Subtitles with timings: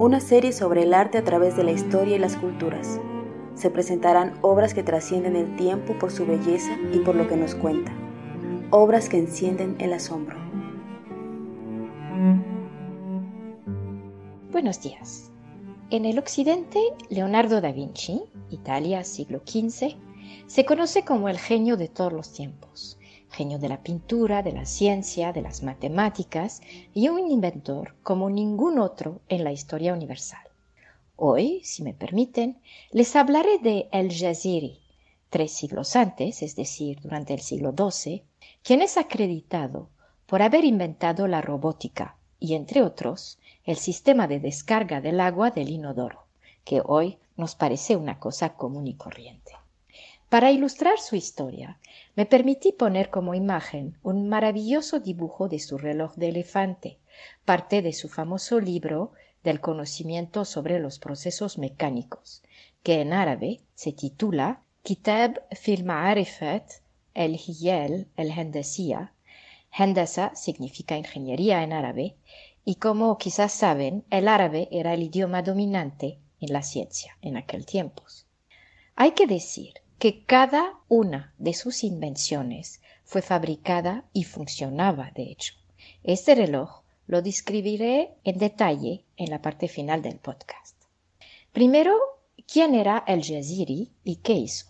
[0.00, 2.98] Una serie sobre el arte a través de la historia y las culturas.
[3.54, 7.54] Se presentarán obras que trascienden el tiempo por su belleza y por lo que nos
[7.54, 7.92] cuenta.
[8.70, 10.38] Obras que encienden el asombro.
[14.50, 15.30] Buenos días.
[15.90, 16.80] En el occidente,
[17.10, 19.98] Leonardo da Vinci, Italia, siglo XV,
[20.46, 22.98] se conoce como el genio de todos los tiempos,
[23.30, 26.60] genio de la pintura, de la ciencia, de las matemáticas
[26.92, 30.42] y un inventor como ningún otro en la historia universal.
[31.16, 34.80] Hoy, si me permiten, les hablaré de El Jaziri,
[35.28, 38.24] tres siglos antes, es decir, durante el siglo XII,
[38.62, 39.88] quien es acreditado
[40.26, 45.70] por haber inventado la robótica y, entre otros, el sistema de descarga del agua del
[45.70, 46.26] inodoro,
[46.64, 49.52] que hoy nos parece una cosa común y corriente.
[50.30, 51.80] Para ilustrar su historia,
[52.14, 56.98] me permití poner como imagen un maravilloso dibujo de su reloj de elefante,
[57.44, 59.10] parte de su famoso libro
[59.42, 62.44] del conocimiento sobre los procesos mecánicos,
[62.84, 66.74] que en árabe se titula Kitab fil Ma'arifat
[67.12, 69.12] el Hiyel el Hendesía.
[69.76, 72.14] Hendesa significa ingeniería en árabe,
[72.64, 77.66] y como quizás saben, el árabe era el idioma dominante en la ciencia en aquel
[77.66, 78.04] tiempo.
[78.94, 85.52] Hay que decir que cada una de sus invenciones fue fabricada y funcionaba, de hecho.
[86.02, 90.74] Este reloj lo describiré en detalle en la parte final del podcast.
[91.52, 91.94] Primero,
[92.50, 94.68] ¿quién era el Jaziri y qué hizo?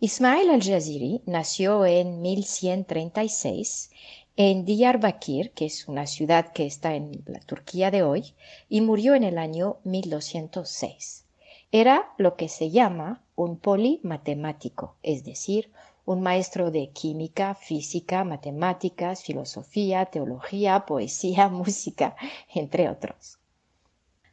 [0.00, 3.90] Ismail al-Jaziri nació en 1136
[4.34, 8.34] en Diyarbakir, que es una ciudad que está en la Turquía de hoy,
[8.68, 11.26] y murió en el año 1206.
[11.70, 15.70] Era lo que se llama un polimatemático, es decir,
[16.04, 22.16] un maestro de química, física, matemáticas, filosofía, teología, poesía, música,
[22.52, 23.38] entre otros.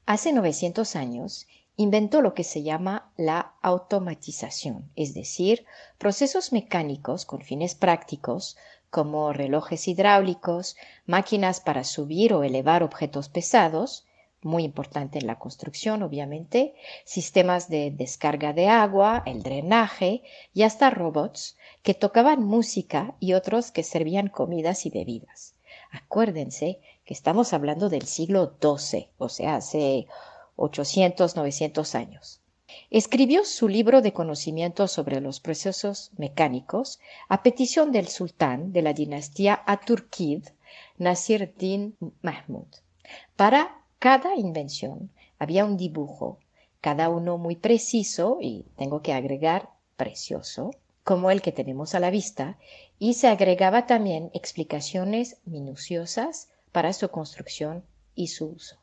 [0.08, 1.46] Hace 900 años
[1.78, 5.66] inventó lo que se llama la automatización, es decir,
[6.00, 8.58] procesos mecánicos con fines prácticos
[8.90, 14.05] como relojes hidráulicos, máquinas para subir o elevar objetos pesados,
[14.46, 20.22] muy importante en la construcción, obviamente, sistemas de descarga de agua, el drenaje
[20.54, 25.56] y hasta robots que tocaban música y otros que servían comidas y bebidas.
[25.92, 30.08] Acuérdense que estamos hablando del siglo XII, o sea, hace
[30.56, 32.42] 800, 900 años.
[32.90, 38.94] Escribió su libro de conocimiento sobre los procesos mecánicos a petición del sultán de la
[38.94, 40.44] dinastía Aturkid,
[40.98, 42.68] Nasir din Mahmud,
[43.36, 46.38] para cada invención había un dibujo,
[46.80, 50.70] cada uno muy preciso y tengo que agregar precioso,
[51.04, 52.60] como el que tenemos a la vista,
[53.00, 57.84] y se agregaba también explicaciones minuciosas para su construcción
[58.14, 58.76] y su uso.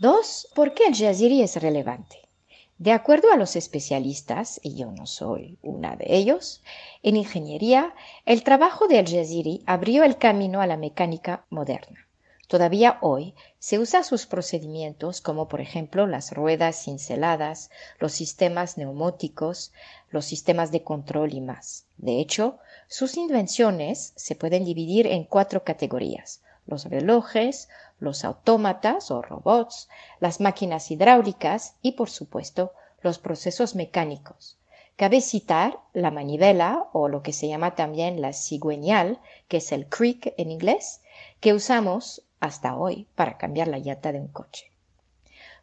[0.00, 2.28] Dos, ¿por qué el jaziri es relevante?
[2.76, 6.64] De acuerdo a los especialistas, y yo no soy una de ellos,
[7.04, 7.94] en ingeniería,
[8.26, 12.08] el trabajo del jaziri abrió el camino a la mecánica moderna.
[12.48, 19.72] Todavía hoy se usa sus procedimientos como por ejemplo las ruedas cinceladas, los sistemas neumóticos,
[20.10, 21.86] los sistemas de control y más.
[21.96, 27.68] De hecho, sus invenciones se pueden dividir en cuatro categorías los relojes,
[27.98, 29.88] los autómatas o robots,
[30.20, 32.72] las máquinas hidráulicas y, por supuesto,
[33.02, 34.58] los procesos mecánicos.
[34.96, 39.88] Cabe citar la manivela o lo que se llama también la cigüeñal, que es el
[39.88, 41.00] creak en inglés,
[41.40, 44.70] que usamos hasta hoy para cambiar la llanta de un coche.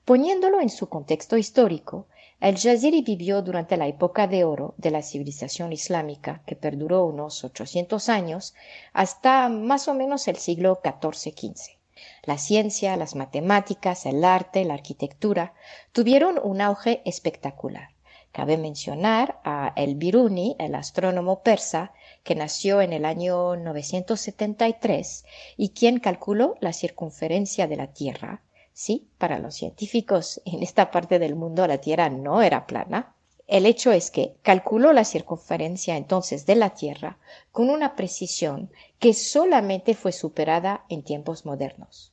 [0.04, 2.08] Poniéndolo en su contexto histórico,
[2.40, 7.44] el Jaziri vivió durante la época de oro de la civilización islámica, que perduró unos
[7.44, 8.56] 800 años
[8.94, 11.78] hasta más o menos el siglo XIV-XV.
[12.24, 15.54] La ciencia, las matemáticas, el arte, la arquitectura
[15.92, 17.91] tuvieron un auge espectacular.
[18.32, 21.92] Cabe mencionar a El Biruni, el astrónomo persa,
[22.24, 25.26] que nació en el año 973
[25.58, 28.42] y quien calculó la circunferencia de la Tierra.
[28.72, 33.16] Sí, para los científicos en esta parte del mundo la Tierra no era plana.
[33.48, 37.18] El hecho es que calculó la circunferencia entonces de la Tierra
[37.52, 42.11] con una precisión que solamente fue superada en tiempos modernos.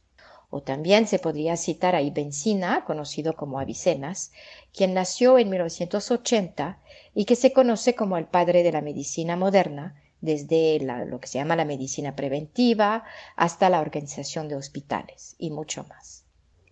[0.51, 4.33] O también se podría citar a Ibn Sina, conocido como Avicenas,
[4.73, 6.81] quien nació en 1980
[7.15, 11.39] y que se conoce como el padre de la medicina moderna, desde lo que se
[11.39, 13.05] llama la medicina preventiva
[13.37, 16.25] hasta la organización de hospitales y mucho más.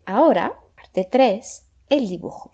[0.04, 2.52] Ahora, parte 3, el dibujo.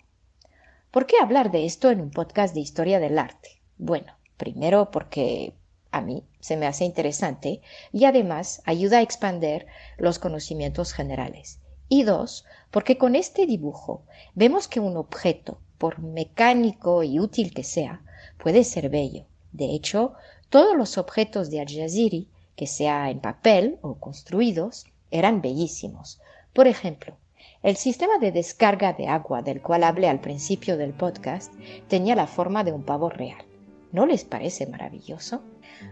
[0.91, 3.61] ¿Por qué hablar de esto en un podcast de historia del arte?
[3.77, 5.55] Bueno, primero porque
[5.93, 7.61] a mí se me hace interesante
[7.93, 9.67] y además ayuda a expander
[9.97, 11.59] los conocimientos generales.
[11.87, 14.03] Y dos, porque con este dibujo
[14.33, 18.01] vemos que un objeto, por mecánico y útil que sea,
[18.41, 19.25] puede ser bello.
[19.51, 20.13] De hecho,
[20.49, 26.19] todos los objetos de Al-Jaziri, que sea en papel o construidos, eran bellísimos.
[26.53, 27.15] Por ejemplo,
[27.61, 31.53] el sistema de descarga de agua del cual hablé al principio del podcast
[31.87, 33.45] tenía la forma de un pavo real.
[33.91, 35.43] ¿No les parece maravilloso?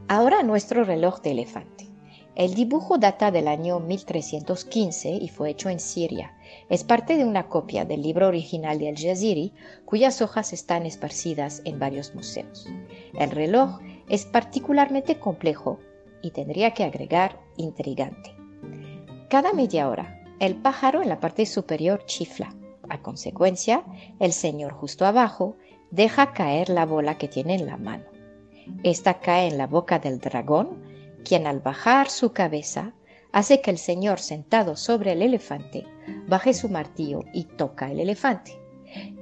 [0.08, 1.88] Ahora nuestro reloj de elefante.
[2.36, 6.34] El dibujo data del año 1315 y fue hecho en Siria.
[6.70, 9.54] Es parte de una copia del libro original de Al-Jaziri,
[9.86, 12.68] cuyas hojas están esparcidas en varios museos.
[13.20, 15.80] El reloj es particularmente complejo
[16.22, 18.34] y tendría que agregar intrigante.
[19.30, 22.56] Cada media hora el pájaro en la parte superior chifla.
[22.90, 23.84] A consecuencia,
[24.20, 25.56] el señor justo abajo
[25.92, 28.11] deja caer la bola que tiene en la mano.
[28.84, 30.84] Esta cae en la boca del dragón,
[31.24, 32.94] quien al bajar su cabeza
[33.32, 35.86] hace que el señor sentado sobre el elefante
[36.28, 38.60] baje su martillo y toca el elefante.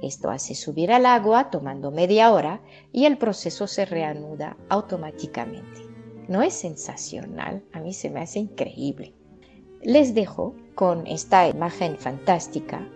[0.02, 2.60] Esto hace subir al agua tomando media hora
[2.92, 5.80] y el proceso se reanuda automáticamente.
[6.28, 7.62] ¿No es sensacional?
[7.72, 9.14] A mí se me hace increíble.
[9.82, 12.86] Les dejo con esta imagen fantástica,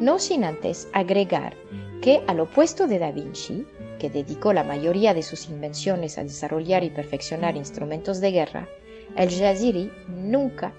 [0.00, 1.54] no sin antes agregar
[2.02, 3.66] que al opuesto de Da Vinci,
[3.98, 8.68] que dedicó la mayoría de sus invenciones a desarrollar y perfeccionar instrumentos de guerra,
[9.16, 10.72] el Jaziri nunca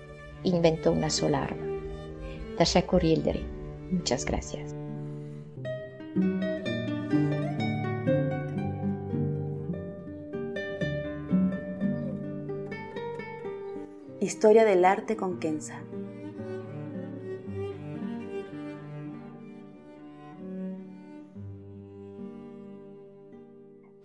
[0.44, 1.66] inventó una sola arma.
[2.58, 3.04] Tashakur.
[3.92, 4.76] Muchas gracias.
[14.20, 15.87] Historia del arte con Kenza.